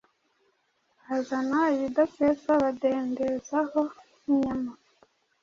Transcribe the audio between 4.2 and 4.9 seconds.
inyama